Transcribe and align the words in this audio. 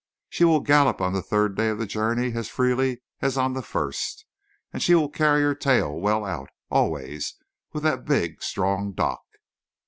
She 0.29 0.45
will 0.45 0.61
gallop 0.61 0.99
on 0.99 1.13
the 1.13 1.21
third 1.21 1.55
day 1.55 1.69
of 1.69 1.77
the 1.77 1.85
journey 1.85 2.31
as 2.33 2.49
freely 2.49 3.03
as 3.21 3.37
on 3.37 3.53
the 3.53 3.61
first. 3.61 4.25
And 4.73 4.81
she 4.81 4.95
will 4.95 5.09
carry 5.09 5.43
her 5.43 5.53
tail 5.53 5.93
well 5.99 6.25
out, 6.25 6.49
always, 6.71 7.35
with 7.71 7.83
that 7.83 8.05
big, 8.05 8.41
strong 8.41 8.93
dock." 8.93 9.21